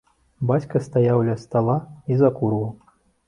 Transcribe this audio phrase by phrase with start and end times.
[0.51, 1.75] Бацька стаяў ля стала
[2.13, 2.67] і закурваў.